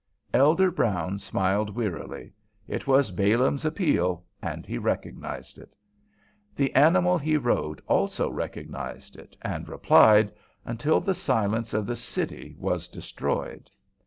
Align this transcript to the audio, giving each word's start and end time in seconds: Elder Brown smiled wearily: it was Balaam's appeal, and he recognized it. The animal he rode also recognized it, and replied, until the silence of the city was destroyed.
Elder 0.33 0.71
Brown 0.71 1.19
smiled 1.19 1.75
wearily: 1.75 2.33
it 2.67 2.87
was 2.87 3.11
Balaam's 3.11 3.65
appeal, 3.65 4.25
and 4.41 4.65
he 4.65 4.79
recognized 4.79 5.59
it. 5.59 5.75
The 6.55 6.73
animal 6.73 7.19
he 7.19 7.37
rode 7.37 7.83
also 7.85 8.27
recognized 8.27 9.15
it, 9.15 9.37
and 9.43 9.69
replied, 9.69 10.31
until 10.65 11.01
the 11.01 11.13
silence 11.13 11.71
of 11.75 11.85
the 11.85 11.95
city 11.95 12.55
was 12.57 12.87
destroyed. 12.87 13.69